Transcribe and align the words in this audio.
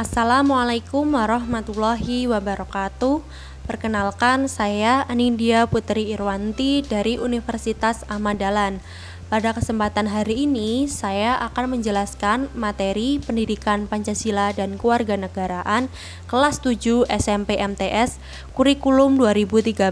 Assalamualaikum 0.00 1.12
warahmatullahi 1.12 2.24
wabarakatuh. 2.24 3.20
Perkenalkan, 3.68 4.48
saya 4.48 5.04
Anindya 5.04 5.68
Putri 5.68 6.16
Irwanti 6.16 6.80
dari 6.80 7.20
Universitas 7.20 8.08
Ahmad 8.08 8.40
Dahlan. 8.40 8.80
Pada 9.28 9.52
kesempatan 9.52 10.08
hari 10.08 10.48
ini, 10.48 10.88
saya 10.88 11.36
akan 11.44 11.76
menjelaskan 11.76 12.48
materi 12.56 13.20
Pendidikan 13.20 13.84
Pancasila 13.84 14.56
dan 14.56 14.80
Kewarganegaraan 14.80 15.92
kelas 16.32 16.64
7 16.64 17.04
SMP 17.12 17.60
MTS 17.60 18.16
Kurikulum 18.56 19.20
2013 19.20 19.84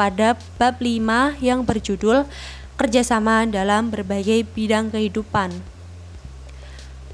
pada 0.00 0.40
bab 0.56 0.80
5 0.80 1.44
yang 1.44 1.60
berjudul 1.68 2.24
Kerjasama 2.80 3.44
dalam 3.44 3.92
berbagai 3.92 4.48
bidang 4.56 4.88
kehidupan. 4.88 5.71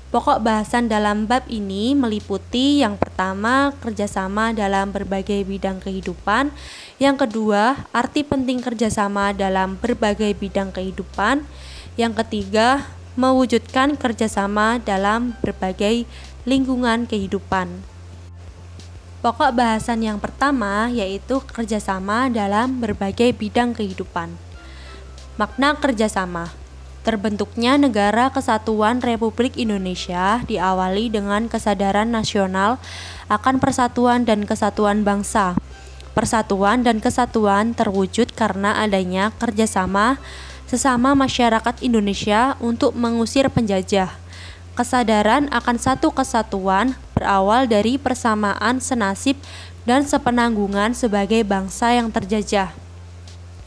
Pokok 0.09 0.41
bahasan 0.41 0.89
dalam 0.89 1.29
bab 1.29 1.45
ini 1.53 1.93
meliputi 1.93 2.81
yang 2.81 2.97
pertama 2.97 3.77
kerjasama 3.85 4.57
dalam 4.57 4.89
berbagai 4.89 5.45
bidang 5.45 5.85
kehidupan, 5.85 6.49
yang 6.97 7.21
kedua 7.21 7.85
arti 7.93 8.25
penting 8.25 8.65
kerjasama 8.65 9.37
dalam 9.37 9.77
berbagai 9.77 10.33
bidang 10.33 10.73
kehidupan, 10.73 11.45
yang 12.01 12.17
ketiga 12.17 12.89
mewujudkan 13.21 14.01
kerjasama 14.01 14.81
dalam 14.81 15.37
berbagai 15.45 16.09
lingkungan 16.49 17.05
kehidupan. 17.05 17.69
Pokok 19.21 19.53
bahasan 19.53 20.01
yang 20.01 20.17
pertama 20.17 20.89
yaitu 20.89 21.45
kerjasama 21.53 22.33
dalam 22.33 22.81
berbagai 22.81 23.37
bidang 23.37 23.77
kehidupan. 23.77 24.33
Makna 25.37 25.77
kerjasama 25.77 26.58
Terbentuknya 27.09 27.81
Negara 27.81 28.29
Kesatuan 28.29 29.01
Republik 29.01 29.57
Indonesia 29.57 30.45
diawali 30.45 31.09
dengan 31.09 31.49
kesadaran 31.49 32.13
nasional 32.13 32.77
akan 33.33 33.57
persatuan 33.65 34.29
dan 34.29 34.45
kesatuan 34.45 35.09
bangsa. 35.09 35.57
Persatuan 36.13 36.85
dan 36.85 37.01
kesatuan 37.01 37.73
terwujud 37.73 38.37
karena 38.37 38.77
adanya 38.85 39.33
kerjasama 39.41 40.21
sesama 40.69 41.17
masyarakat 41.17 41.81
Indonesia 41.81 42.61
untuk 42.61 42.93
mengusir 42.93 43.49
penjajah. 43.49 44.13
Kesadaran 44.77 45.49
akan 45.49 45.81
satu 45.81 46.13
kesatuan 46.13 46.93
berawal 47.17 47.65
dari 47.65 47.97
persamaan 47.97 48.85
senasib 48.85 49.41
dan 49.89 50.05
sepenanggungan 50.05 50.93
sebagai 50.93 51.41
bangsa 51.41 51.97
yang 51.97 52.13
terjajah. 52.13 52.88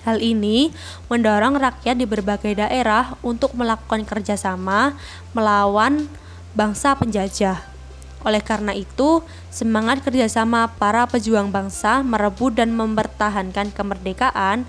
Hal 0.02 0.18
ini 0.18 0.74
mendorong 1.14 1.62
rakyat 1.62 1.96
di 1.98 2.10
berbagai 2.10 2.58
daerah 2.58 3.14
untuk 3.22 3.54
melakukan 3.54 4.02
kerjasama 4.02 4.98
melawan 5.38 6.10
bangsa 6.58 6.98
penjajah. 6.98 7.62
Oleh 8.22 8.42
karena 8.42 8.74
itu, 8.74 9.26
semangat 9.50 10.06
kerjasama 10.06 10.70
para 10.78 11.10
pejuang 11.10 11.50
bangsa 11.50 12.06
merebut 12.06 12.54
dan 12.54 12.74
mempertahankan 12.74 13.74
kemerdekaan 13.74 14.66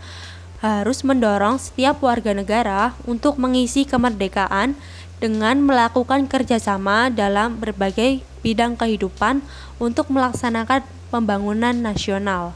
harus 0.62 1.02
mendorong 1.02 1.58
setiap 1.58 2.00
warga 2.00 2.32
negara 2.32 2.94
untuk 3.04 3.36
mengisi 3.36 3.82
kemerdekaan 3.82 4.78
dengan 5.18 5.58
melakukan 5.58 6.30
kerjasama 6.30 7.10
dalam 7.10 7.58
berbagai 7.58 8.22
bidang 8.46 8.78
kehidupan 8.78 9.42
untuk 9.82 10.08
melaksanakan 10.08 10.86
pembangunan 11.10 11.76
nasional. 11.76 12.54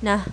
Nah, 0.00 0.26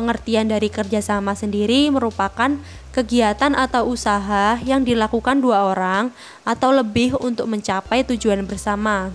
Pengertian 0.00 0.48
dari 0.48 0.72
kerjasama 0.72 1.36
sendiri 1.36 1.92
merupakan 1.92 2.56
kegiatan 2.88 3.52
atau 3.52 3.84
usaha 3.84 4.56
yang 4.64 4.80
dilakukan 4.80 5.44
dua 5.44 5.68
orang 5.68 6.08
atau 6.40 6.72
lebih 6.72 7.20
untuk 7.20 7.44
mencapai 7.52 8.00
tujuan 8.08 8.48
bersama. 8.48 9.12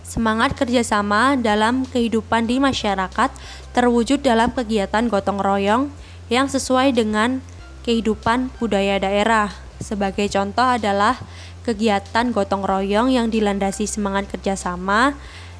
Semangat 0.00 0.56
kerjasama 0.56 1.36
dalam 1.36 1.84
kehidupan 1.84 2.48
di 2.48 2.64
masyarakat 2.64 3.28
terwujud 3.76 4.24
dalam 4.24 4.48
kegiatan 4.56 5.04
gotong 5.12 5.44
royong 5.44 5.92
yang 6.32 6.48
sesuai 6.48 6.96
dengan 6.96 7.44
kehidupan 7.84 8.56
budaya 8.56 8.96
daerah. 9.04 9.52
Sebagai 9.84 10.32
contoh 10.32 10.64
adalah 10.64 11.20
kegiatan 11.68 12.32
gotong 12.32 12.64
royong 12.64 13.12
yang 13.12 13.28
dilandasi 13.28 13.84
semangat 13.84 14.32
kerjasama 14.32 15.12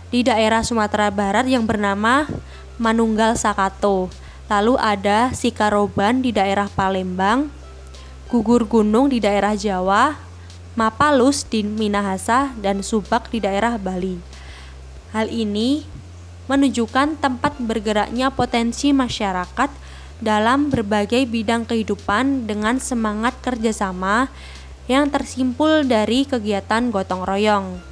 di 0.08 0.24
daerah 0.24 0.64
Sumatera 0.64 1.12
Barat 1.12 1.44
yang 1.44 1.68
bernama 1.68 2.24
Manunggal 2.82 3.38
Sakato. 3.38 4.10
Lalu 4.50 4.74
ada 4.82 5.30
Sikaroban 5.30 6.18
di 6.18 6.34
daerah 6.34 6.66
Palembang, 6.66 7.46
Gugur 8.26 8.66
Gunung 8.66 9.06
di 9.06 9.22
daerah 9.22 9.54
Jawa, 9.54 10.18
Mapalus 10.74 11.46
di 11.46 11.62
Minahasa, 11.62 12.50
dan 12.58 12.82
Subak 12.82 13.30
di 13.30 13.38
daerah 13.38 13.78
Bali. 13.78 14.18
Hal 15.14 15.30
ini 15.30 15.86
menunjukkan 16.50 17.22
tempat 17.22 17.62
bergeraknya 17.62 18.34
potensi 18.34 18.90
masyarakat 18.90 19.70
dalam 20.18 20.66
berbagai 20.66 21.22
bidang 21.30 21.62
kehidupan 21.62 22.50
dengan 22.50 22.82
semangat 22.82 23.38
kerjasama 23.46 24.26
yang 24.90 25.06
tersimpul 25.06 25.86
dari 25.86 26.26
kegiatan 26.26 26.90
gotong 26.90 27.22
royong. 27.22 27.91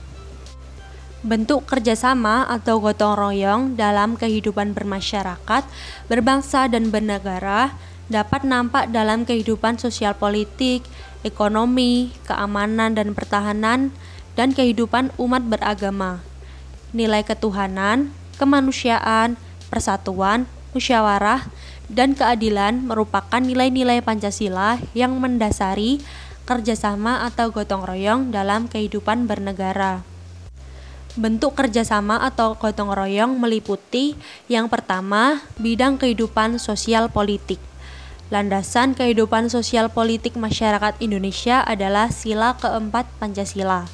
Bentuk 1.21 1.69
kerjasama 1.69 2.49
atau 2.49 2.81
gotong 2.81 3.13
royong 3.13 3.77
dalam 3.77 4.17
kehidupan 4.17 4.73
bermasyarakat, 4.73 5.69
berbangsa, 6.09 6.65
dan 6.65 6.89
bernegara 6.89 7.77
dapat 8.09 8.41
nampak 8.49 8.89
dalam 8.89 9.29
kehidupan 9.29 9.77
sosial 9.77 10.17
politik, 10.17 10.81
ekonomi, 11.21 12.09
keamanan 12.25 12.97
dan 12.97 13.13
pertahanan, 13.13 13.93
dan 14.33 14.57
kehidupan 14.57 15.13
umat 15.21 15.45
beragama. 15.45 16.25
Nilai 16.97 17.21
ketuhanan, 17.21 18.09
kemanusiaan, 18.41 19.37
persatuan, 19.69 20.49
musyawarah, 20.73 21.45
dan 21.93 22.17
keadilan 22.17 22.81
merupakan 22.89 23.45
nilai-nilai 23.45 24.01
Pancasila 24.01 24.81
yang 24.97 25.21
mendasari 25.21 26.01
kerjasama 26.49 27.29
atau 27.29 27.53
gotong 27.53 27.85
royong 27.85 28.33
dalam 28.33 28.73
kehidupan 28.73 29.29
bernegara. 29.29 30.10
Bentuk 31.19 31.59
kerjasama 31.59 32.23
atau 32.23 32.55
gotong 32.55 32.95
royong 32.95 33.35
meliputi 33.35 34.15
yang 34.47 34.71
pertama, 34.71 35.43
bidang 35.59 35.99
kehidupan 35.99 36.63
sosial 36.63 37.11
politik. 37.11 37.59
Landasan 38.31 38.95
kehidupan 38.95 39.51
sosial 39.51 39.91
politik 39.91 40.39
masyarakat 40.39 40.95
Indonesia 41.03 41.67
adalah 41.67 42.15
sila 42.15 42.55
keempat 42.63 43.11
Pancasila. 43.19 43.91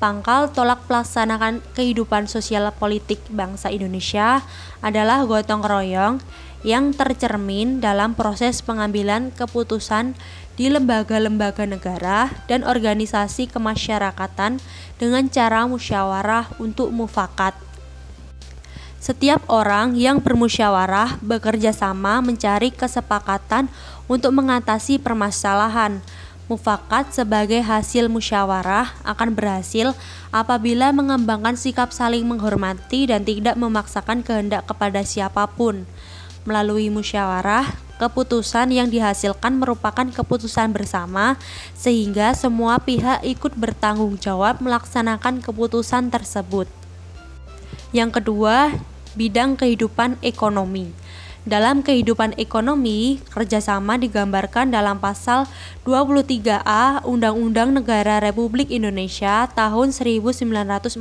Pangkal 0.00 0.48
tolak 0.48 0.88
pelaksanakan 0.88 1.60
kehidupan 1.76 2.24
sosial 2.24 2.72
politik 2.72 3.20
bangsa 3.28 3.68
Indonesia 3.68 4.40
adalah 4.80 5.28
gotong 5.28 5.60
royong 5.60 6.24
yang 6.64 6.96
tercermin 6.96 7.84
dalam 7.84 8.16
proses 8.16 8.64
pengambilan 8.64 9.28
keputusan 9.36 10.16
di 10.56 10.72
lembaga-lembaga 10.72 11.68
negara 11.68 12.32
dan 12.48 12.64
organisasi 12.64 13.52
kemasyarakatan 13.52 14.56
dengan 14.96 15.28
cara 15.28 15.68
musyawarah 15.68 16.48
untuk 16.56 16.88
mufakat. 16.96 17.52
Setiap 19.00 19.44
orang 19.52 19.96
yang 20.00 20.24
bermusyawarah 20.24 21.20
bekerja 21.20 21.76
sama 21.76 22.24
mencari 22.24 22.72
kesepakatan 22.72 23.68
untuk 24.08 24.32
mengatasi 24.32 24.96
permasalahan. 24.96 26.00
Mufakat 26.50 27.14
sebagai 27.14 27.62
hasil 27.62 28.10
musyawarah 28.10 28.90
akan 29.06 29.38
berhasil 29.38 29.94
apabila 30.34 30.90
mengembangkan 30.90 31.54
sikap 31.54 31.94
saling 31.94 32.26
menghormati 32.26 33.06
dan 33.06 33.22
tidak 33.22 33.54
memaksakan 33.54 34.26
kehendak 34.26 34.66
kepada 34.66 35.06
siapa 35.06 35.46
pun. 35.46 35.86
Melalui 36.42 36.90
musyawarah, 36.90 37.70
Keputusan 38.00 38.72
yang 38.72 38.88
dihasilkan 38.88 39.60
merupakan 39.60 40.08
keputusan 40.08 40.72
bersama, 40.72 41.36
sehingga 41.76 42.32
semua 42.32 42.80
pihak 42.80 43.20
ikut 43.20 43.52
bertanggung 43.60 44.16
jawab 44.16 44.56
melaksanakan 44.64 45.44
keputusan 45.44 46.08
tersebut. 46.08 46.64
Yang 47.92 48.16
kedua, 48.16 48.72
bidang 49.12 49.52
kehidupan 49.52 50.16
ekonomi. 50.24 50.96
Dalam 51.48 51.80
kehidupan 51.80 52.36
ekonomi, 52.36 53.16
kerjasama 53.32 53.96
digambarkan 53.96 54.68
dalam 54.68 55.00
pasal 55.00 55.48
23A 55.88 57.00
Undang-Undang 57.08 57.80
Negara 57.80 58.20
Republik 58.20 58.68
Indonesia 58.68 59.48
tahun 59.56 59.88
1945 59.88 61.00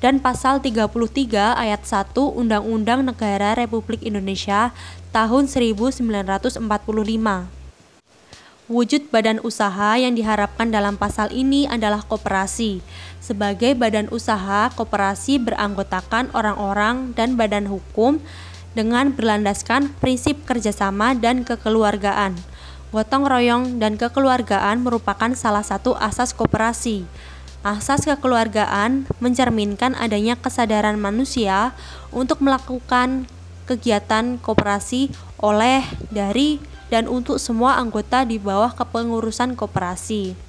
dan 0.00 0.14
pasal 0.16 0.64
33 0.64 0.88
ayat 1.60 1.84
1 1.84 2.16
Undang-Undang 2.40 3.04
Negara 3.04 3.52
Republik 3.52 4.00
Indonesia 4.00 4.72
tahun 5.12 5.44
1945. 5.44 6.56
Wujud 8.66 9.02
badan 9.12 9.44
usaha 9.44 9.94
yang 10.00 10.16
diharapkan 10.16 10.72
dalam 10.72 10.96
pasal 10.96 11.28
ini 11.36 11.68
adalah 11.68 12.00
koperasi. 12.00 12.80
Sebagai 13.20 13.76
badan 13.76 14.08
usaha, 14.08 14.72
koperasi 14.72 15.36
beranggotakan 15.38 16.32
orang-orang 16.32 17.12
dan 17.12 17.36
badan 17.36 17.68
hukum 17.68 18.24
dengan 18.76 19.16
berlandaskan 19.16 19.96
prinsip 20.04 20.44
kerjasama 20.44 21.16
dan 21.16 21.48
kekeluargaan. 21.48 22.36
Gotong 22.92 23.24
royong 23.24 23.80
dan 23.80 23.96
kekeluargaan 23.96 24.84
merupakan 24.84 25.32
salah 25.32 25.64
satu 25.64 25.96
asas 25.96 26.36
koperasi. 26.36 27.08
Asas 27.64 28.04
kekeluargaan 28.04 29.08
mencerminkan 29.18 29.96
adanya 29.96 30.36
kesadaran 30.36 31.00
manusia 31.00 31.72
untuk 32.12 32.44
melakukan 32.44 33.26
kegiatan 33.66 34.38
koperasi 34.38 35.10
oleh, 35.42 35.82
dari, 36.14 36.62
dan 36.86 37.10
untuk 37.10 37.42
semua 37.42 37.82
anggota 37.82 38.22
di 38.22 38.38
bawah 38.38 38.70
kepengurusan 38.70 39.58
koperasi. 39.58 40.45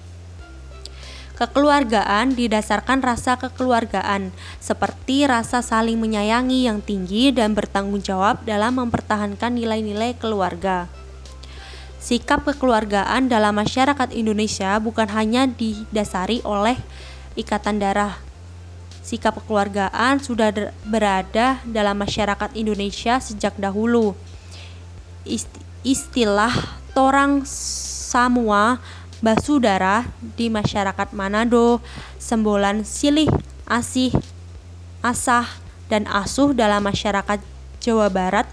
Kekeluargaan 1.37 2.33
didasarkan 2.33 3.05
rasa 3.05 3.37
kekeluargaan, 3.37 4.33
seperti 4.57 5.29
rasa 5.29 5.61
saling 5.61 6.01
menyayangi 6.01 6.65
yang 6.65 6.81
tinggi 6.81 7.29
dan 7.29 7.53
bertanggung 7.53 8.01
jawab 8.01 8.41
dalam 8.41 8.81
mempertahankan 8.81 9.53
nilai-nilai 9.53 10.17
keluarga. 10.17 10.89
Sikap 12.01 12.41
kekeluargaan 12.41 13.29
dalam 13.29 13.53
masyarakat 13.53 14.09
Indonesia 14.17 14.81
bukan 14.81 15.13
hanya 15.13 15.45
didasari 15.45 16.41
oleh 16.41 16.81
ikatan 17.37 17.85
darah. 17.85 18.17
Sikap 19.05 19.37
kekeluargaan 19.37 20.17
sudah 20.17 20.73
berada 20.89 21.61
dalam 21.69 22.01
masyarakat 22.01 22.49
Indonesia 22.57 23.21
sejak 23.21 23.53
dahulu. 23.61 24.17
Istilah 25.85 26.81
torang 26.97 27.45
basudara 29.19 30.05
di 30.37 30.49
masyarakat 30.49 31.09
Manado, 31.13 31.81
sembolan 32.21 32.85
silih, 32.85 33.29
asih, 33.65 34.13
asah, 35.01 35.47
dan 35.87 36.05
asuh 36.05 36.53
dalam 36.53 36.83
masyarakat 36.83 37.39
Jawa 37.81 38.11
Barat 38.11 38.45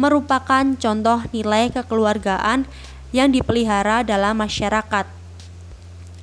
merupakan 0.00 0.64
contoh 0.76 1.20
nilai 1.30 1.70
kekeluargaan 1.70 2.66
yang 3.12 3.28
dipelihara 3.30 4.02
dalam 4.02 4.40
masyarakat. 4.40 5.06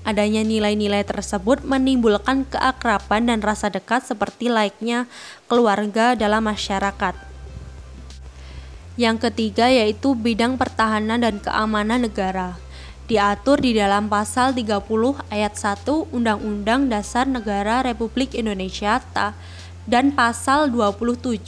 Adanya 0.03 0.41
nilai-nilai 0.41 1.05
tersebut 1.05 1.61
menimbulkan 1.61 2.47
keakraban 2.49 3.29
dan 3.29 3.45
rasa 3.45 3.69
dekat 3.69 4.01
seperti 4.01 4.49
laiknya 4.49 5.05
keluarga 5.45 6.17
dalam 6.17 6.49
masyarakat. 6.49 7.13
Yang 8.97 9.29
ketiga 9.29 9.69
yaitu 9.69 10.17
bidang 10.17 10.57
pertahanan 10.57 11.21
dan 11.21 11.37
keamanan 11.37 12.09
negara. 12.09 12.57
Diatur 13.09 13.57
di 13.57 13.73
dalam 13.73 14.05
pasal 14.05 14.53
30 14.53 14.85
ayat 15.33 15.57
1 15.57 16.13
Undang-Undang 16.13 16.93
Dasar 16.93 17.25
Negara 17.25 17.81
Republik 17.81 18.37
Indonesia 18.37 19.01
dan 19.89 20.13
pasal 20.13 20.69
27 20.69 21.41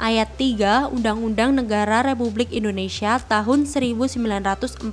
ayat 0.00 0.32
3 0.40 0.88
Undang-Undang 0.88 1.60
Negara 1.60 2.00
Republik 2.00 2.48
Indonesia 2.48 3.20
tahun 3.20 3.68
1945 3.68 4.88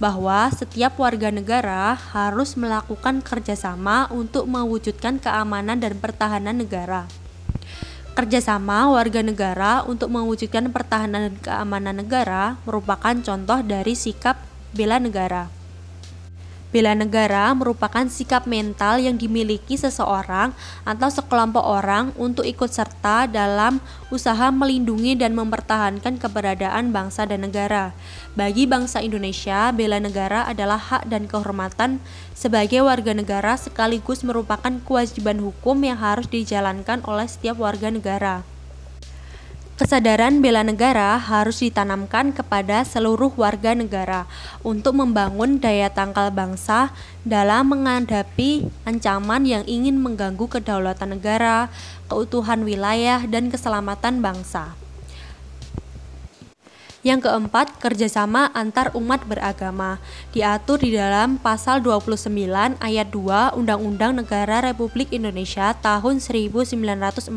bahwa 0.00 0.38
setiap 0.48 0.96
warga 0.96 1.28
negara 1.28 1.92
harus 1.92 2.56
melakukan 2.56 3.20
kerjasama 3.20 4.08
untuk 4.08 4.48
mewujudkan 4.48 5.20
keamanan 5.20 5.76
dan 5.76 5.92
pertahanan 6.00 6.56
negara. 6.56 7.04
Kerjasama 8.20 8.92
warga 8.92 9.24
negara 9.24 9.80
untuk 9.88 10.12
mewujudkan 10.12 10.68
pertahanan 10.68 11.32
dan 11.32 11.36
keamanan 11.40 12.04
negara 12.04 12.60
merupakan 12.68 13.16
contoh 13.16 13.64
dari 13.64 13.96
sikap 13.96 14.36
bela 14.76 15.00
negara. 15.00 15.48
Bela 16.70 16.94
negara 16.94 17.50
merupakan 17.50 18.06
sikap 18.06 18.46
mental 18.46 19.02
yang 19.02 19.18
dimiliki 19.18 19.74
seseorang 19.74 20.54
atau 20.86 21.10
sekelompok 21.10 21.66
orang 21.66 22.14
untuk 22.14 22.46
ikut 22.46 22.70
serta 22.70 23.26
dalam 23.26 23.82
usaha 24.14 24.54
melindungi 24.54 25.18
dan 25.18 25.34
mempertahankan 25.34 26.22
keberadaan 26.22 26.94
bangsa 26.94 27.26
dan 27.26 27.42
negara. 27.42 27.90
Bagi 28.38 28.70
bangsa 28.70 29.02
Indonesia, 29.02 29.74
bela 29.74 29.98
negara 29.98 30.46
adalah 30.46 30.78
hak 30.78 31.10
dan 31.10 31.26
kehormatan 31.26 31.98
sebagai 32.38 32.86
warga 32.86 33.18
negara 33.18 33.58
sekaligus 33.58 34.22
merupakan 34.22 34.70
kewajiban 34.86 35.42
hukum 35.42 35.82
yang 35.82 35.98
harus 35.98 36.30
dijalankan 36.30 37.02
oleh 37.02 37.26
setiap 37.26 37.58
warga 37.58 37.90
negara. 37.90 38.49
Kesadaran 39.80 40.44
bela 40.44 40.60
negara 40.60 41.16
harus 41.16 41.64
ditanamkan 41.64 42.36
kepada 42.36 42.84
seluruh 42.84 43.32
warga 43.32 43.72
negara 43.72 44.28
untuk 44.60 44.92
membangun 44.92 45.56
daya 45.56 45.88
tangkal 45.88 46.28
bangsa 46.28 46.92
dalam 47.24 47.72
menghadapi 47.72 48.68
ancaman 48.84 49.48
yang 49.48 49.64
ingin 49.64 49.96
mengganggu 49.96 50.52
kedaulatan 50.52 51.16
negara, 51.16 51.72
keutuhan 52.12 52.60
wilayah, 52.60 53.24
dan 53.24 53.48
keselamatan 53.48 54.20
bangsa. 54.20 54.76
Yang 57.00 57.32
keempat, 57.32 57.80
kerjasama 57.80 58.52
antar 58.52 58.92
umat 58.92 59.24
beragama 59.24 59.96
diatur 60.36 60.76
di 60.76 60.92
dalam 60.92 61.40
pasal 61.40 61.80
29 61.80 62.28
ayat 62.84 63.08
2 63.08 63.56
Undang-Undang 63.56 64.20
Negara 64.20 64.60
Republik 64.60 65.08
Indonesia 65.08 65.72
tahun 65.72 66.20
1945. 66.20 67.32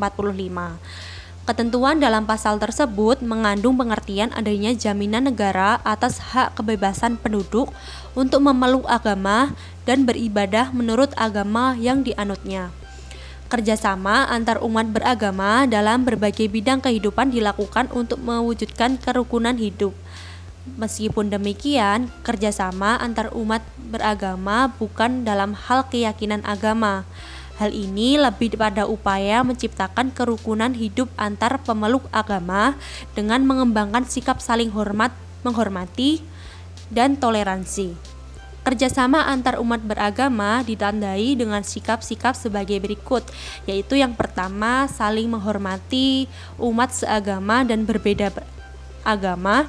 Ketentuan 1.44 2.00
dalam 2.00 2.24
pasal 2.24 2.56
tersebut 2.56 3.20
mengandung 3.20 3.76
pengertian 3.76 4.32
adanya 4.32 4.72
jaminan 4.72 5.28
negara 5.28 5.76
atas 5.84 6.32
hak 6.32 6.56
kebebasan 6.56 7.20
penduduk 7.20 7.68
untuk 8.16 8.40
memeluk 8.40 8.88
agama 8.88 9.52
dan 9.84 10.08
beribadah 10.08 10.72
menurut 10.72 11.12
agama 11.20 11.76
yang 11.76 12.00
dianutnya. 12.00 12.72
Kerjasama 13.52 14.32
antar 14.32 14.64
umat 14.64 14.88
beragama 14.88 15.68
dalam 15.68 16.08
berbagai 16.08 16.48
bidang 16.48 16.80
kehidupan 16.80 17.36
dilakukan 17.36 17.92
untuk 17.92 18.24
mewujudkan 18.24 18.96
kerukunan 18.96 19.60
hidup. 19.60 19.92
Meskipun 20.80 21.28
demikian, 21.28 22.08
kerjasama 22.24 22.96
antar 23.04 23.36
umat 23.36 23.68
beragama 23.92 24.72
bukan 24.80 25.28
dalam 25.28 25.60
hal 25.60 25.92
keyakinan 25.92 26.40
agama, 26.48 27.04
Hal 27.62 27.70
ini 27.70 28.18
lebih 28.18 28.58
pada 28.58 28.90
upaya 28.90 29.46
menciptakan 29.46 30.10
kerukunan 30.10 30.74
hidup 30.74 31.06
antar 31.22 31.62
pemeluk 31.62 32.10
agama 32.10 32.74
dengan 33.14 33.46
mengembangkan 33.46 34.10
sikap 34.10 34.42
saling 34.42 34.74
hormat, 34.74 35.14
menghormati, 35.46 36.26
dan 36.90 37.14
toleransi. 37.14 37.94
Kerjasama 38.64 39.28
antar 39.28 39.60
umat 39.60 39.84
beragama 39.84 40.64
ditandai 40.64 41.36
dengan 41.36 41.62
sikap-sikap 41.68 42.32
sebagai 42.32 42.80
berikut, 42.80 43.22
yaitu 43.68 44.00
yang 44.00 44.16
pertama 44.16 44.88
saling 44.88 45.28
menghormati 45.28 46.32
umat 46.56 46.96
seagama 46.96 47.68
dan 47.68 47.84
berbeda 47.84 48.32
agama. 49.04 49.68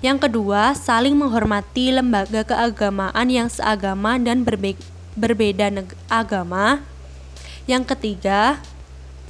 Yang 0.00 0.26
kedua, 0.26 0.74
saling 0.74 1.14
menghormati 1.14 1.92
lembaga 1.92 2.42
keagamaan 2.42 3.28
yang 3.28 3.46
seagama 3.52 4.16
dan 4.18 4.42
berbeda 4.42 4.91
berbeda 5.14 5.68
agama. 6.08 6.84
Yang 7.68 7.94
ketiga, 7.94 8.58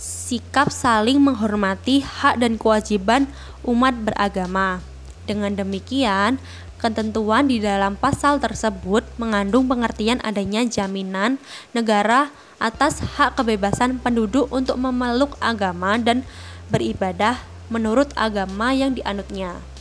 sikap 0.01 0.73
saling 0.73 1.21
menghormati 1.21 2.03
hak 2.03 2.41
dan 2.43 2.59
kewajiban 2.59 3.29
umat 3.62 3.95
beragama. 3.95 4.83
Dengan 5.23 5.55
demikian, 5.55 6.43
ketentuan 6.83 7.47
di 7.47 7.62
dalam 7.62 7.95
pasal 7.95 8.43
tersebut 8.43 9.07
mengandung 9.15 9.71
pengertian 9.71 10.19
adanya 10.27 10.67
jaminan 10.67 11.39
negara 11.71 12.35
atas 12.59 12.99
hak 13.19 13.39
kebebasan 13.39 14.03
penduduk 14.03 14.51
untuk 14.51 14.75
memeluk 14.79 15.39
agama 15.39 15.95
dan 15.99 16.27
beribadah 16.71 17.39
menurut 17.71 18.11
agama 18.19 18.75
yang 18.75 18.95
dianutnya. 18.95 19.72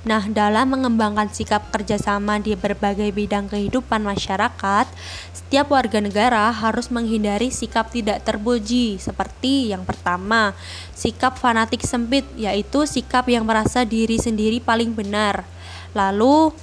Nah, 0.00 0.24
dalam 0.32 0.72
mengembangkan 0.72 1.28
sikap 1.28 1.68
kerjasama 1.68 2.40
di 2.40 2.56
berbagai 2.56 3.12
bidang 3.12 3.52
kehidupan 3.52 4.00
masyarakat, 4.00 4.88
setiap 5.36 5.68
warga 5.68 6.00
negara 6.00 6.48
harus 6.48 6.88
menghindari 6.88 7.52
sikap 7.52 7.92
tidak 7.92 8.24
terpuji, 8.24 8.96
seperti 8.96 9.76
yang 9.76 9.84
pertama, 9.84 10.56
sikap 10.96 11.36
fanatik 11.36 11.84
sempit, 11.84 12.24
yaitu 12.32 12.88
sikap 12.88 13.28
yang 13.28 13.44
merasa 13.44 13.84
diri 13.84 14.16
sendiri 14.16 14.56
paling 14.56 14.96
benar. 14.96 15.44
Lalu, 15.92 16.56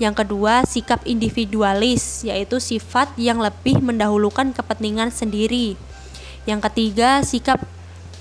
yang 0.00 0.16
kedua, 0.16 0.64
sikap 0.64 1.04
individualis, 1.04 2.24
yaitu 2.24 2.56
sifat 2.56 3.12
yang 3.20 3.36
lebih 3.36 3.84
mendahulukan 3.84 4.56
kepentingan 4.56 5.12
sendiri. 5.12 5.76
Yang 6.48 6.72
ketiga, 6.72 7.20
sikap 7.20 7.60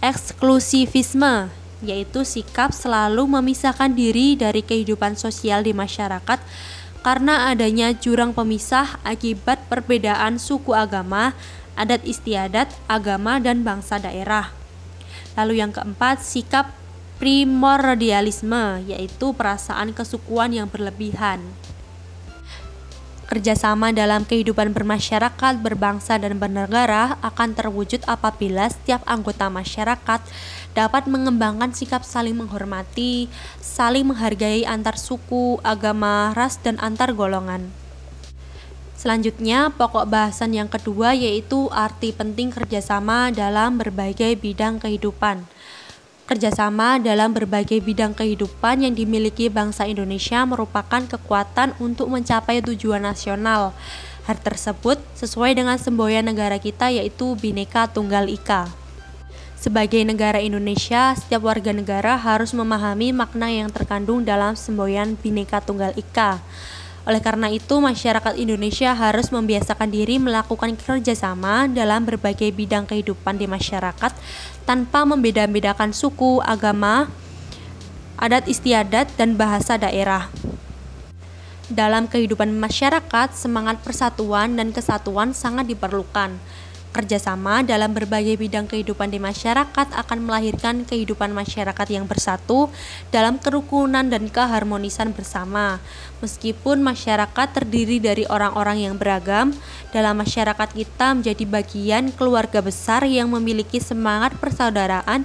eksklusivisme, 0.04 1.48
yaitu 1.86 2.25
sikap 2.25 2.74
selalu 2.74 3.25
memisahkan 3.29 3.93
diri 3.93 4.34
dari 4.34 4.65
kehidupan 4.65 5.13
sosial 5.13 5.62
di 5.62 5.74
masyarakat 5.77 6.39
karena 7.05 7.53
adanya 7.53 7.93
jurang 7.93 8.34
pemisah 8.34 9.00
akibat 9.05 9.63
perbedaan 9.72 10.41
suku 10.41 10.75
agama, 10.75 11.38
adat 11.77 12.03
istiadat, 12.03 12.67
agama, 12.89 13.39
dan 13.39 13.62
bangsa 13.62 14.01
daerah. 14.01 14.51
Lalu 15.38 15.62
yang 15.62 15.72
keempat, 15.72 16.19
sikap 16.25 16.74
primordialisme, 17.22 18.84
yaitu 18.89 19.31
perasaan 19.31 19.93
kesukuan 19.93 20.51
yang 20.51 20.67
berlebihan. 20.67 21.39
Kerjasama 23.27 23.91
dalam 23.91 24.24
kehidupan 24.24 24.72
bermasyarakat, 24.72 25.60
berbangsa, 25.60 26.15
dan 26.15 26.39
bernegara 26.39 27.19
akan 27.19 27.60
terwujud 27.60 28.00
apabila 28.07 28.72
setiap 28.72 29.03
anggota 29.03 29.51
masyarakat 29.51 30.24
dapat 30.77 31.10
mengembangkan 31.10 31.74
sikap 31.74 32.05
saling 32.05 32.38
menghormati, 32.38 33.25
saling 33.57 34.05
menghargai 34.05 34.62
antar 34.62 34.93
suku, 34.93 35.57
agama, 35.65 36.38
ras, 36.38 36.62
dan 36.62 36.77
antar 36.77 37.17
golongan. 37.17 37.74
Selanjutnya, 38.93 39.74
pokok 39.74 40.05
bahasan 40.05 40.53
yang 40.53 40.69
kedua 40.69 41.17
yaitu 41.17 41.65
arti 41.74 42.13
penting 42.13 42.53
kerjasama 42.53 43.34
dalam 43.34 43.81
berbagai 43.81 44.38
bidang 44.38 44.77
kehidupan. 44.77 45.50
Kerjasama 46.29 47.01
dalam 47.01 47.34
berbagai 47.34 47.81
bidang 47.81 48.13
kehidupan 48.13 48.86
yang 48.86 48.93
dimiliki 48.93 49.50
bangsa 49.50 49.89
Indonesia 49.89 50.43
merupakan 50.46 51.00
kekuatan 51.00 51.74
untuk 51.81 52.12
mencapai 52.13 52.62
tujuan 52.62 53.01
nasional. 53.01 53.74
Hal 54.27 54.38
tersebut 54.43 55.00
sesuai 55.15 55.55
dengan 55.55 55.79
semboyan 55.79 56.27
negara 56.27 56.60
kita 56.60 56.91
yaitu 56.91 57.34
Bhinneka 57.39 57.88
Tunggal 57.88 58.27
Ika. 58.27 58.87
Sebagai 59.58 60.06
negara 60.06 60.38
Indonesia, 60.38 61.18
setiap 61.18 61.42
warga 61.42 61.74
negara 61.74 62.14
harus 62.14 62.54
memahami 62.54 63.10
makna 63.10 63.50
yang 63.50 63.74
terkandung 63.74 64.22
dalam 64.22 64.54
semboyan 64.54 65.18
Bhinneka 65.18 65.66
Tunggal 65.66 65.98
Ika. 65.98 66.38
Oleh 67.10 67.18
karena 67.26 67.50
itu, 67.50 67.82
masyarakat 67.82 68.38
Indonesia 68.38 68.94
harus 68.94 69.34
membiasakan 69.34 69.90
diri 69.90 70.22
melakukan 70.22 70.78
kerjasama 70.78 71.66
dalam 71.66 72.06
berbagai 72.06 72.54
bidang 72.54 72.86
kehidupan 72.86 73.42
di 73.42 73.50
masyarakat 73.50 74.14
tanpa 74.70 75.10
membeda-bedakan 75.10 75.90
suku, 75.90 76.38
agama, 76.46 77.10
adat 78.14 78.46
istiadat, 78.46 79.10
dan 79.18 79.34
bahasa 79.42 79.82
daerah. 79.82 80.30
Dalam 81.66 82.06
kehidupan 82.06 82.54
masyarakat, 82.54 83.34
semangat 83.34 83.82
persatuan 83.82 84.54
dan 84.54 84.70
kesatuan 84.70 85.34
sangat 85.34 85.66
diperlukan. 85.66 86.38
Kerjasama 86.98 87.62
dalam 87.62 87.94
berbagai 87.94 88.42
bidang 88.42 88.66
kehidupan 88.66 89.13
di 89.13 89.22
masyarakat 89.22 89.94
akan 89.94 90.18
melahirkan 90.18 90.82
kehidupan 90.82 91.30
masyarakat 91.30 91.94
yang 91.94 92.10
bersatu 92.10 92.74
dalam 93.13 93.38
kerukunan 93.38 94.01
dan 94.01 94.25
keharmonisan 94.25 95.13
bersama. 95.13 95.77
Meskipun 96.25 96.82
masyarakat 96.82 97.54
terdiri 97.54 98.01
dari 98.01 98.25
orang-orang 98.25 98.89
yang 98.89 98.98
beragam, 98.98 99.54
dalam 99.94 100.18
masyarakat 100.18 100.74
kita 100.74 101.13
menjadi 101.13 101.46
bagian 101.46 102.10
keluarga 102.18 102.66
besar 102.66 103.06
yang 103.06 103.30
memiliki 103.30 103.77
semangat 103.77 104.34
persaudaraan 104.42 105.22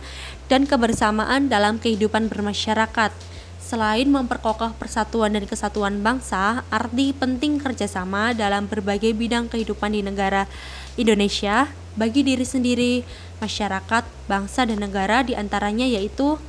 dan 0.53 0.69
kebersamaan 0.69 1.49
dalam 1.49 1.81
kehidupan 1.81 2.29
bermasyarakat. 2.29 3.33
Selain 3.63 4.05
memperkokoh 4.05 4.77
persatuan 4.77 5.33
dan 5.33 5.49
kesatuan 5.49 6.05
bangsa, 6.05 6.61
arti 6.69 7.17
penting 7.17 7.57
kerjasama 7.57 8.37
dalam 8.37 8.69
berbagai 8.69 9.17
bidang 9.17 9.49
kehidupan 9.49 9.97
di 9.97 10.05
negara 10.05 10.45
Indonesia 10.97 11.73
bagi 11.93 12.25
diri 12.25 12.45
sendiri, 12.45 13.05
masyarakat, 13.41 14.05
bangsa, 14.29 14.65
dan 14.65 14.81
negara 14.81 15.21
di 15.21 15.37
antaranya 15.37 15.85
yaitu 15.85 16.41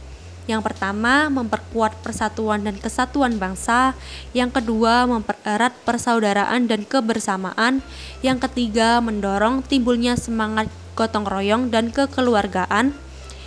yang 0.44 0.60
pertama, 0.60 1.32
memperkuat 1.32 2.04
persatuan 2.04 2.68
dan 2.68 2.76
kesatuan 2.76 3.40
bangsa. 3.40 3.96
Yang 4.36 4.60
kedua, 4.60 5.08
mempererat 5.08 5.72
persaudaraan 5.88 6.68
dan 6.68 6.84
kebersamaan. 6.84 7.80
Yang 8.20 8.52
ketiga, 8.52 9.00
mendorong 9.00 9.64
timbulnya 9.64 10.20
semangat 10.20 10.68
gotong 11.00 11.24
royong 11.24 11.72
dan 11.72 11.96
kekeluargaan. 11.96 12.92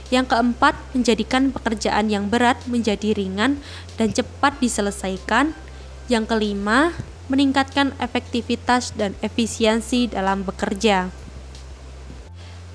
Yang 0.08 0.26
keempat, 0.32 0.72
menjadikan 0.96 1.52
pekerjaan 1.52 2.08
yang 2.08 2.32
berat 2.32 2.64
menjadi 2.64 3.12
ringan 3.12 3.60
dan 4.00 4.16
cepat 4.16 4.56
diselesaikan. 4.64 5.52
Yang 6.08 6.24
kelima, 6.32 6.96
meningkatkan 7.26 7.94
efektivitas 7.98 8.94
dan 8.94 9.18
efisiensi 9.22 10.10
dalam 10.10 10.46
bekerja. 10.46 11.10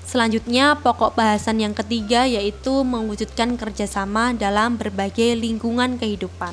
Selanjutnya, 0.04 0.76
pokok 0.76 1.16
bahasan 1.16 1.64
yang 1.64 1.72
ketiga 1.72 2.28
yaitu 2.28 2.84
mewujudkan 2.84 3.56
kerjasama 3.56 4.36
dalam 4.36 4.76
berbagai 4.76 5.40
lingkungan 5.40 5.96
kehidupan. 5.96 6.52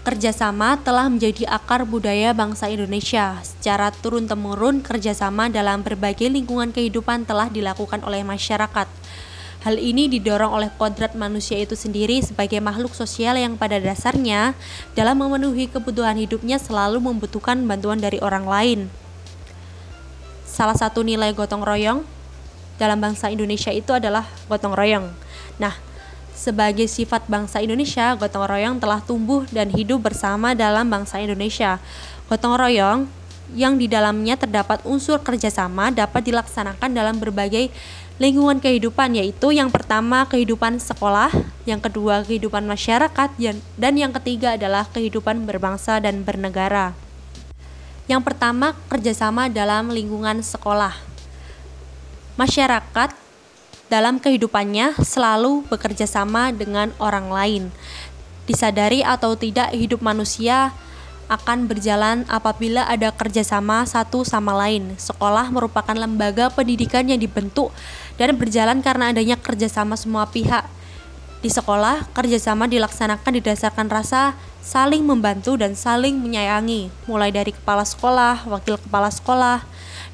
Kerjasama 0.00 0.80
telah 0.80 1.12
menjadi 1.12 1.44
akar 1.44 1.84
budaya 1.84 2.32
bangsa 2.32 2.72
Indonesia. 2.72 3.36
Secara 3.44 3.92
turun-temurun, 3.92 4.80
kerjasama 4.80 5.52
dalam 5.52 5.84
berbagai 5.84 6.32
lingkungan 6.32 6.72
kehidupan 6.72 7.28
telah 7.28 7.52
dilakukan 7.52 8.00
oleh 8.00 8.24
masyarakat 8.24 8.88
Hal 9.58 9.74
ini 9.74 10.06
didorong 10.06 10.54
oleh 10.54 10.70
kodrat 10.78 11.18
manusia 11.18 11.58
itu 11.58 11.74
sendiri 11.74 12.22
sebagai 12.22 12.62
makhluk 12.62 12.94
sosial 12.94 13.34
yang 13.34 13.58
pada 13.58 13.82
dasarnya 13.82 14.54
dalam 14.94 15.18
memenuhi 15.18 15.66
kebutuhan 15.66 16.14
hidupnya 16.14 16.62
selalu 16.62 17.02
membutuhkan 17.02 17.58
bantuan 17.66 17.98
dari 17.98 18.22
orang 18.22 18.46
lain. 18.46 18.80
Salah 20.46 20.78
satu 20.78 21.02
nilai 21.02 21.34
gotong 21.34 21.66
royong 21.66 22.06
dalam 22.78 23.02
bangsa 23.02 23.34
Indonesia 23.34 23.74
itu 23.74 23.90
adalah 23.90 24.30
gotong 24.46 24.78
royong. 24.78 25.10
Nah, 25.58 25.74
sebagai 26.38 26.86
sifat 26.86 27.26
bangsa 27.26 27.58
Indonesia, 27.58 28.14
gotong 28.14 28.46
royong 28.46 28.78
telah 28.78 29.02
tumbuh 29.02 29.42
dan 29.50 29.74
hidup 29.74 30.06
bersama 30.06 30.54
dalam 30.54 30.86
bangsa 30.86 31.18
Indonesia. 31.18 31.82
Gotong 32.30 32.54
royong 32.54 33.10
yang 33.58 33.74
di 33.74 33.90
dalamnya 33.90 34.38
terdapat 34.38 34.84
unsur 34.86 35.18
kerjasama 35.18 35.90
dapat 35.90 36.30
dilaksanakan 36.30 36.94
dalam 36.94 37.16
berbagai 37.18 37.74
lingkungan 38.18 38.58
kehidupan 38.58 39.14
yaitu 39.14 39.54
yang 39.54 39.70
pertama 39.70 40.26
kehidupan 40.26 40.82
sekolah, 40.82 41.30
yang 41.64 41.78
kedua 41.78 42.26
kehidupan 42.26 42.66
masyarakat, 42.66 43.30
dan 43.78 43.94
yang 43.94 44.10
ketiga 44.10 44.58
adalah 44.58 44.90
kehidupan 44.90 45.46
berbangsa 45.46 46.02
dan 46.02 46.26
bernegara. 46.26 46.98
Yang 48.10 48.22
pertama 48.26 48.74
kerjasama 48.90 49.46
dalam 49.46 49.94
lingkungan 49.94 50.42
sekolah. 50.42 50.98
Masyarakat 52.34 53.14
dalam 53.86 54.18
kehidupannya 54.18 54.98
selalu 55.00 55.62
bekerja 55.70 56.10
sama 56.10 56.50
dengan 56.50 56.90
orang 56.98 57.30
lain. 57.30 57.64
Disadari 58.50 59.04
atau 59.04 59.38
tidak 59.38 59.70
hidup 59.76 60.02
manusia 60.02 60.74
akan 61.28 61.68
berjalan 61.68 62.24
apabila 62.26 62.88
ada 62.88 63.12
kerjasama 63.12 63.84
satu 63.84 64.24
sama 64.24 64.56
lain. 64.56 64.96
Sekolah 64.96 65.52
merupakan 65.52 65.92
lembaga 65.92 66.48
pendidikan 66.48 67.04
yang 67.04 67.20
dibentuk 67.20 67.68
dan 68.16 68.32
berjalan 68.34 68.80
karena 68.80 69.12
adanya 69.12 69.36
kerjasama 69.36 69.94
semua 69.94 70.24
pihak. 70.26 70.64
Di 71.38 71.52
sekolah, 71.52 72.10
kerjasama 72.16 72.66
dilaksanakan 72.66 73.38
didasarkan 73.38 73.86
rasa 73.86 74.34
saling 74.58 75.06
membantu 75.06 75.54
dan 75.54 75.78
saling 75.78 76.18
menyayangi, 76.18 76.90
mulai 77.06 77.30
dari 77.30 77.54
kepala 77.54 77.86
sekolah, 77.86 78.42
wakil 78.50 78.74
kepala 78.74 79.06
sekolah, 79.06 79.62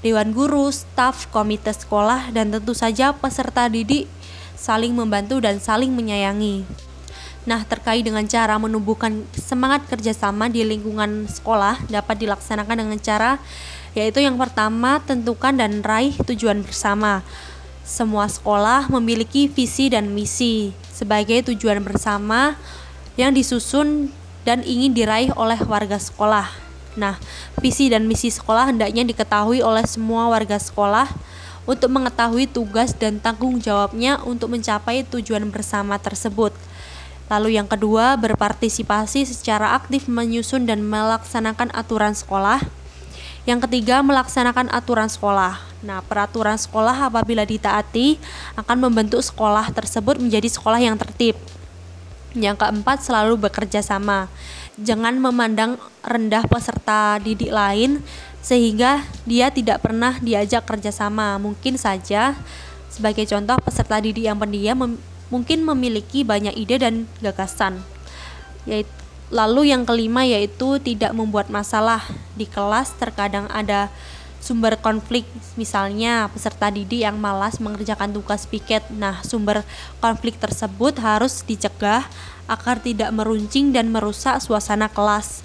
dewan 0.05 0.37
guru, 0.37 0.69
staf, 0.69 1.33
komite 1.33 1.73
sekolah, 1.73 2.29
dan 2.29 2.53
tentu 2.53 2.77
saja 2.77 3.17
peserta 3.17 3.73
didik 3.73 4.05
saling 4.53 4.93
membantu 4.93 5.41
dan 5.41 5.57
saling 5.61 5.97
menyayangi. 5.97 6.69
Nah, 7.45 7.61
terkait 7.69 8.01
dengan 8.01 8.25
cara 8.25 8.57
menumbuhkan 8.57 9.21
semangat 9.37 9.85
kerjasama 9.85 10.49
di 10.49 10.65
lingkungan 10.65 11.29
sekolah 11.29 11.77
dapat 11.93 12.25
dilaksanakan 12.25 12.77
dengan 12.89 12.99
cara 13.01 13.37
yaitu 13.95 14.19
yang 14.25 14.35
pertama 14.35 14.99
tentukan 15.07 15.55
dan 15.55 15.85
raih 15.85 16.17
tujuan 16.25 16.65
bersama. 16.65 17.23
Semua 17.85 18.27
sekolah 18.27 18.89
memiliki 18.89 19.47
visi 19.47 19.93
dan 19.93 20.11
misi 20.17 20.73
sebagai 20.89 21.53
tujuan 21.53 21.85
bersama 21.85 22.57
yang 23.15 23.31
disusun 23.37 24.09
dan 24.43 24.65
ingin 24.65 24.97
diraih 24.97 25.31
oleh 25.37 25.61
warga 25.69 26.01
sekolah. 26.01 26.49
Nah, 26.97 27.21
visi 27.61 27.93
dan 27.93 28.09
misi 28.09 28.33
sekolah 28.33 28.73
hendaknya 28.73 29.05
diketahui 29.05 29.61
oleh 29.61 29.85
semua 29.85 30.33
warga 30.33 30.57
sekolah 30.57 31.13
untuk 31.69 31.93
mengetahui 31.93 32.49
tugas 32.49 32.97
dan 32.97 33.21
tanggung 33.21 33.61
jawabnya 33.61 34.21
untuk 34.25 34.53
mencapai 34.53 35.05
tujuan 35.09 35.49
bersama 35.53 36.01
tersebut. 36.01 36.57
Lalu 37.33 37.57
yang 37.57 37.65
kedua, 37.65 38.21
berpartisipasi 38.21 39.25
secara 39.25 39.73
aktif 39.73 40.05
menyusun 40.07 40.69
dan 40.69 40.85
melaksanakan 40.85 41.73
aturan 41.73 42.13
sekolah. 42.13 42.61
Yang 43.49 43.69
ketiga, 43.69 44.05
melaksanakan 44.05 44.69
aturan 44.73 45.09
sekolah. 45.09 45.61
Nah, 45.85 46.01
peraturan 46.05 46.57
sekolah 46.57 47.09
apabila 47.09 47.45
ditaati 47.45 48.17
akan 48.57 48.89
membentuk 48.89 49.21
sekolah 49.21 49.69
tersebut 49.73 50.21
menjadi 50.21 50.49
sekolah 50.49 50.81
yang 50.81 50.97
tertib. 50.97 51.37
Yang 52.37 52.61
keempat, 52.61 53.05
selalu 53.05 53.49
bekerja 53.49 53.85
sama. 53.85 54.29
Jangan 54.81 55.17
memandang 55.17 55.79
rendah 56.03 56.45
peserta 56.49 57.17
didik 57.23 57.53
lain 57.53 58.03
sehingga 58.45 59.01
dia 59.25 59.49
tidak 59.49 59.81
pernah 59.81 60.21
diajak 60.21 60.67
kerjasama. 60.69 61.41
Mungkin 61.41 61.81
saja 61.81 62.37
sebagai 62.93 63.25
contoh 63.25 63.57
peserta 63.65 63.97
didik 64.03 64.29
yang 64.29 64.37
pendiam 64.37 64.99
mungkin 65.33 65.65
memiliki 65.65 66.27
banyak 66.27 66.57
ide 66.57 66.77
dan 66.81 66.95
gagasan. 67.21 67.81
Yaitu, 68.69 68.91
lalu 69.33 69.73
yang 69.73 69.89
kelima 69.89 70.23
yaitu 70.23 70.77
tidak 70.81 71.17
membuat 71.17 71.49
masalah 71.49 72.05
di 72.37 72.45
kelas 72.45 72.93
terkadang 73.01 73.49
ada 73.49 73.89
sumber 74.45 74.77
konflik 74.77 75.25
misalnya 75.57 76.29
peserta 76.29 76.69
didik 76.69 77.01
yang 77.01 77.17
malas 77.17 77.57
mengerjakan 77.65 78.13
tugas 78.13 78.45
piket. 78.45 78.85
Nah, 78.93 79.25
sumber 79.25 79.65
konflik 80.05 80.37
tersebut 80.37 81.01
harus 81.01 81.41
dicegah 81.49 82.05
agar 82.45 82.77
tidak 82.85 83.09
meruncing 83.11 83.73
dan 83.73 83.89
merusak 83.89 84.37
suasana 84.45 84.93
kelas. 84.93 85.41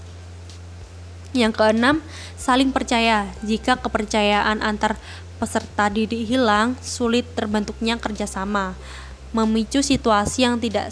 Yang 1.32 1.62
keenam, 1.62 1.96
saling 2.36 2.76
percaya. 2.76 3.32
Jika 3.46 3.80
kepercayaan 3.80 4.60
antar 4.60 5.00
peserta 5.40 5.88
didik 5.88 6.28
hilang, 6.28 6.76
sulit 6.84 7.24
terbentuknya 7.40 7.96
kerjasama 7.96 8.76
memicu 9.36 9.86
situasi 9.86 10.46
yang 10.48 10.58
tidak 10.58 10.90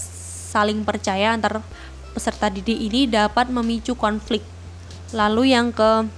saling 0.48 0.86
percaya 0.86 1.34
antar 1.34 1.65
peserta 2.13 2.50
didik 2.50 2.77
ini 2.77 3.06
dapat 3.06 3.50
memicu 3.53 3.94
konflik. 3.94 4.41
Lalu 5.13 5.53
yang 5.53 5.70
ke 5.70 6.10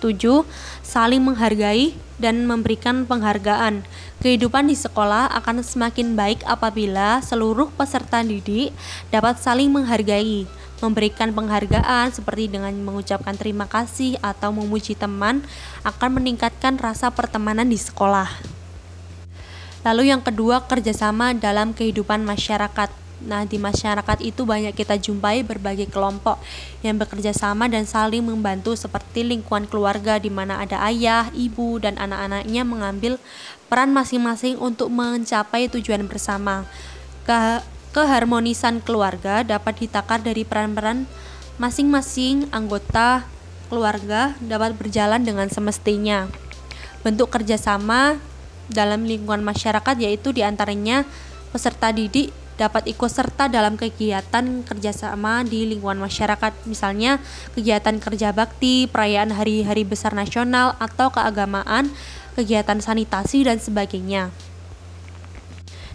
7. 0.00 0.46
Saling 0.82 1.20
menghargai 1.20 1.92
dan 2.22 2.46
memberikan 2.46 3.06
penghargaan. 3.06 3.82
Kehidupan 4.22 4.66
di 4.70 4.74
sekolah 4.74 5.30
akan 5.42 5.62
semakin 5.62 6.18
baik 6.18 6.42
apabila 6.46 7.22
seluruh 7.22 7.70
peserta 7.74 8.22
didik 8.22 8.74
dapat 9.14 9.38
saling 9.38 9.70
menghargai, 9.70 10.46
memberikan 10.82 11.30
penghargaan 11.34 12.10
seperti 12.14 12.50
dengan 12.50 12.74
mengucapkan 12.82 13.34
terima 13.38 13.66
kasih 13.66 14.18
atau 14.22 14.50
memuji 14.50 14.98
teman 14.98 15.42
akan 15.86 16.22
meningkatkan 16.22 16.78
rasa 16.78 17.10
pertemanan 17.14 17.66
di 17.70 17.78
sekolah. 17.78 18.57
Lalu 19.86 20.10
yang 20.10 20.22
kedua, 20.22 20.66
kerjasama 20.66 21.34
dalam 21.38 21.70
kehidupan 21.70 22.26
masyarakat. 22.26 22.90
Nah, 23.18 23.42
di 23.42 23.58
masyarakat 23.58 24.22
itu 24.22 24.46
banyak 24.46 24.78
kita 24.78 24.94
jumpai 24.94 25.42
berbagai 25.42 25.90
kelompok 25.90 26.38
yang 26.86 27.02
bekerja 27.02 27.34
sama 27.34 27.66
dan 27.66 27.82
saling 27.82 28.22
membantu 28.22 28.78
seperti 28.78 29.26
lingkungan 29.26 29.66
keluarga 29.66 30.22
di 30.22 30.30
mana 30.30 30.62
ada 30.62 30.78
ayah, 30.86 31.26
ibu, 31.34 31.82
dan 31.82 31.98
anak-anaknya 31.98 32.62
mengambil 32.62 33.18
peran 33.66 33.90
masing-masing 33.90 34.54
untuk 34.62 34.86
mencapai 34.94 35.66
tujuan 35.66 36.06
bersama. 36.06 36.62
Ke 37.26 37.58
keharmonisan 37.90 38.78
keluarga 38.86 39.42
dapat 39.42 39.82
ditakar 39.82 40.22
dari 40.22 40.46
peran-peran 40.46 41.10
masing-masing 41.58 42.46
anggota 42.54 43.26
keluarga 43.66 44.38
dapat 44.38 44.78
berjalan 44.78 45.26
dengan 45.26 45.50
semestinya. 45.50 46.30
Bentuk 47.02 47.34
kerjasama 47.34 48.22
dalam 48.68 49.04
lingkungan 49.04 49.44
masyarakat 49.44 49.96
yaitu 50.00 50.32
di 50.32 50.44
antaranya 50.44 51.08
peserta 51.52 51.92
didik 51.92 52.30
dapat 52.58 52.90
ikut 52.90 53.06
serta 53.06 53.46
dalam 53.46 53.78
kegiatan 53.78 54.66
kerjasama 54.66 55.46
di 55.46 55.62
lingkungan 55.70 56.02
masyarakat, 56.02 56.66
misalnya 56.66 57.22
kegiatan 57.54 58.02
kerja 58.02 58.34
bakti, 58.34 58.90
perayaan 58.90 59.30
hari-hari 59.30 59.86
besar 59.86 60.10
nasional, 60.10 60.74
atau 60.82 61.14
keagamaan, 61.14 61.86
kegiatan 62.34 62.82
sanitasi, 62.82 63.46
dan 63.46 63.62
sebagainya. 63.62 64.34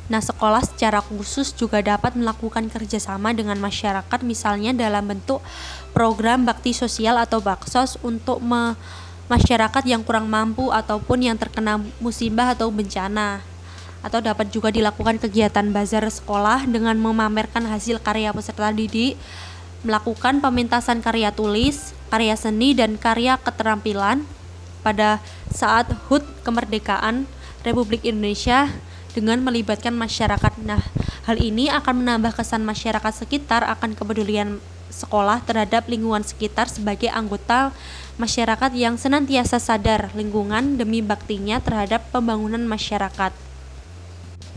Nah, 0.08 0.24
sekolah 0.24 0.64
secara 0.64 1.04
khusus 1.04 1.52
juga 1.52 1.84
dapat 1.84 2.16
melakukan 2.16 2.72
kerjasama 2.72 3.36
dengan 3.36 3.60
masyarakat, 3.60 4.20
misalnya 4.24 4.72
dalam 4.72 5.04
bentuk 5.04 5.44
program 5.92 6.48
bakti 6.48 6.72
sosial 6.72 7.20
atau 7.20 7.44
baksos 7.44 8.00
untuk 8.04 8.40
me 8.40 8.80
masyarakat 9.32 9.84
yang 9.88 10.04
kurang 10.04 10.28
mampu 10.28 10.70
ataupun 10.70 11.24
yang 11.24 11.38
terkena 11.40 11.80
musibah 12.04 12.52
atau 12.52 12.68
bencana 12.70 13.44
atau 14.04 14.20
dapat 14.20 14.52
juga 14.52 14.68
dilakukan 14.68 15.16
kegiatan 15.16 15.64
bazar 15.72 16.04
sekolah 16.04 16.68
dengan 16.68 17.00
memamerkan 17.00 17.64
hasil 17.64 18.04
karya 18.04 18.36
peserta 18.36 18.68
didik, 18.76 19.16
melakukan 19.88 20.44
pementasan 20.44 21.00
karya 21.00 21.32
tulis, 21.32 21.96
karya 22.12 22.36
seni 22.36 22.76
dan 22.76 23.00
karya 23.00 23.40
keterampilan 23.40 24.28
pada 24.84 25.24
saat 25.48 25.88
HUT 26.12 26.28
kemerdekaan 26.44 27.24
Republik 27.64 28.04
Indonesia 28.04 28.68
dengan 29.16 29.40
melibatkan 29.40 29.96
masyarakat. 29.96 30.52
Nah, 30.68 30.84
hal 31.24 31.40
ini 31.40 31.72
akan 31.72 32.04
menambah 32.04 32.36
kesan 32.36 32.68
masyarakat 32.68 33.24
sekitar 33.24 33.64
akan 33.64 33.96
kepedulian 33.96 34.60
sekolah 34.92 35.42
terhadap 35.48 35.88
lingkungan 35.88 36.22
sekitar 36.22 36.68
sebagai 36.68 37.08
anggota 37.10 37.74
masyarakat 38.22 38.72
yang 38.78 39.02
senantiasa 39.02 39.58
sadar 39.58 40.14
lingkungan 40.14 40.78
demi 40.78 41.02
baktinya 41.02 41.58
terhadap 41.58 42.06
pembangunan 42.14 42.62
masyarakat. 42.62 43.34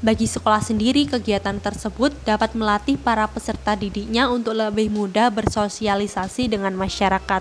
Bagi 0.04 0.28
sekolah 0.28 0.60
sendiri, 0.60 1.08
kegiatan 1.08 1.56
tersebut 1.56 2.12
dapat 2.28 2.52
melatih 2.52 3.00
para 3.00 3.24
peserta 3.32 3.72
didiknya 3.72 4.28
untuk 4.28 4.52
lebih 4.52 4.92
mudah 4.92 5.32
bersosialisasi 5.32 6.52
dengan 6.52 6.76
masyarakat. 6.76 7.40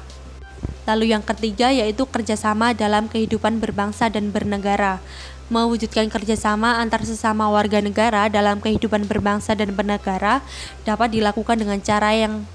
Lalu 0.87 1.11
yang 1.11 1.25
ketiga 1.25 1.73
yaitu 1.75 2.07
kerjasama 2.07 2.71
dalam 2.71 3.11
kehidupan 3.11 3.59
berbangsa 3.59 4.07
dan 4.07 4.31
bernegara. 4.31 5.03
Mewujudkan 5.51 6.09
kerjasama 6.09 6.79
antar 6.81 7.05
sesama 7.05 7.51
warga 7.51 7.77
negara 7.83 8.31
dalam 8.31 8.63
kehidupan 8.63 9.05
berbangsa 9.05 9.53
dan 9.53 9.75
bernegara 9.75 10.41
dapat 10.87 11.13
dilakukan 11.13 11.59
dengan 11.59 11.77
cara 11.83 12.17
yang 12.17 12.47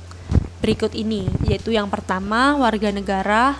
berikut 0.60 0.92
ini, 0.92 1.28
yaitu 1.48 1.72
yang 1.72 1.88
pertama 1.88 2.56
warga 2.56 2.92
negara 2.92 3.56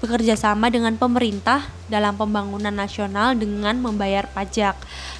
bekerja 0.00 0.34
sama 0.34 0.72
dengan 0.72 0.96
pemerintah 0.96 1.68
dalam 1.86 2.16
pembangunan 2.16 2.72
nasional 2.72 3.36
dengan 3.36 3.78
membayar 3.78 4.26
pajak. 4.32 4.74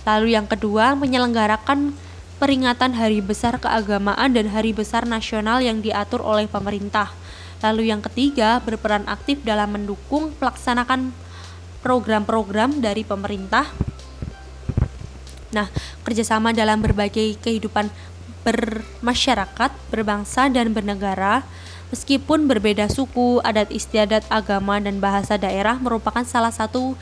Lalu 0.09 0.35
yang 0.35 0.49
kedua, 0.49 0.97
menyelenggarakan 0.97 1.93
peringatan 2.41 2.97
hari 2.97 3.21
besar 3.21 3.61
keagamaan 3.61 4.33
dan 4.33 4.49
hari 4.49 4.73
besar 4.73 5.05
nasional 5.05 5.61
yang 5.61 5.85
diatur 5.85 6.25
oleh 6.25 6.49
pemerintah. 6.49 7.13
Lalu 7.61 7.93
yang 7.93 8.01
ketiga, 8.01 8.65
berperan 8.65 9.05
aktif 9.05 9.45
dalam 9.45 9.77
mendukung 9.77 10.33
pelaksanaan 10.41 11.13
program-program 11.85 12.81
dari 12.81 13.05
pemerintah. 13.05 13.69
Nah, 15.53 15.69
kerjasama 16.01 16.57
dalam 16.57 16.81
berbagai 16.81 17.37
kehidupan 17.45 17.93
bermasyarakat, 18.43 19.71
berbangsa, 19.93 20.49
dan 20.49 20.73
bernegara 20.73 21.45
Meskipun 21.91 22.47
berbeda 22.47 22.87
suku, 22.87 23.43
adat 23.43 23.75
istiadat, 23.75 24.23
agama, 24.31 24.79
dan 24.79 25.03
bahasa 25.03 25.35
daerah 25.35 25.75
merupakan 25.83 26.23
salah 26.23 26.55
satu 26.55 26.95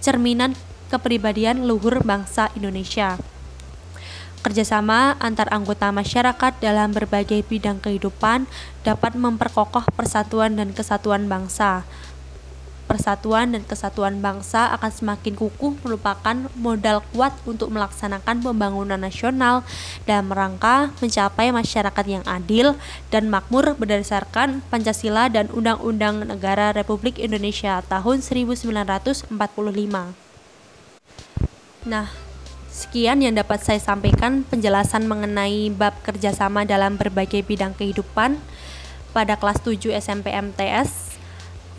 cerminan 0.00 0.56
kepribadian 0.88 1.68
luhur 1.68 2.00
bangsa 2.00 2.48
Indonesia. 2.56 3.20
Kerjasama 4.40 5.20
antar 5.20 5.52
anggota 5.52 5.92
masyarakat 5.92 6.56
dalam 6.64 6.96
berbagai 6.96 7.44
bidang 7.44 7.84
kehidupan 7.84 8.48
dapat 8.80 9.12
memperkokoh 9.12 9.84
persatuan 9.92 10.56
dan 10.56 10.72
kesatuan 10.72 11.28
bangsa 11.28 11.84
persatuan 12.90 13.54
dan 13.54 13.62
kesatuan 13.62 14.18
bangsa 14.18 14.66
akan 14.74 14.90
semakin 14.90 15.38
kukuh 15.38 15.78
merupakan 15.86 16.34
modal 16.58 17.06
kuat 17.14 17.30
untuk 17.46 17.70
melaksanakan 17.70 18.42
pembangunan 18.42 18.98
nasional 18.98 19.62
dalam 20.10 20.26
rangka 20.34 20.90
mencapai 20.98 21.54
masyarakat 21.54 22.04
yang 22.10 22.26
adil 22.26 22.74
dan 23.14 23.30
makmur 23.30 23.78
berdasarkan 23.78 24.66
Pancasila 24.74 25.30
dan 25.30 25.46
Undang-Undang 25.54 26.26
Negara 26.26 26.74
Republik 26.74 27.22
Indonesia 27.22 27.78
tahun 27.86 28.26
1945. 28.26 29.30
Nah, 31.86 32.10
sekian 32.74 33.22
yang 33.22 33.38
dapat 33.38 33.62
saya 33.62 33.78
sampaikan 33.78 34.42
penjelasan 34.50 35.06
mengenai 35.06 35.70
bab 35.70 35.94
kerjasama 36.02 36.66
dalam 36.66 36.98
berbagai 36.98 37.46
bidang 37.46 37.70
kehidupan 37.78 38.42
pada 39.14 39.38
kelas 39.38 39.62
7 39.62 39.94
SMP 39.94 40.34
MTS 40.34 41.09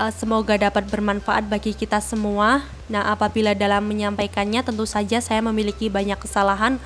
uh, 0.02 0.10
semoga 0.10 0.58
dapat 0.58 0.90
bermanfaat 0.90 1.46
bagi 1.46 1.78
kita 1.78 2.02
semua. 2.02 2.66
Nah, 2.90 3.14
apabila 3.14 3.54
dalam 3.54 3.86
menyampaikannya 3.86 4.66
tentu 4.66 4.90
saja 4.90 5.22
saya 5.22 5.46
memiliki 5.46 5.94
banyak 5.94 6.18
kesalahan. 6.18 6.82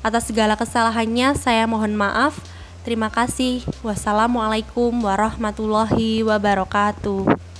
Atas 0.00 0.32
segala 0.32 0.56
kesalahannya 0.56 1.36
saya 1.36 1.68
mohon 1.68 1.92
maaf. 1.92 2.40
Terima 2.84 3.08
kasih. 3.08 3.64
Wassalamualaikum 3.84 4.92
warahmatullahi 5.04 6.24
wabarakatuh. 6.24 7.53